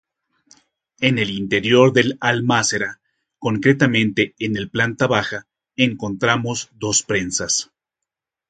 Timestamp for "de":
1.93-2.03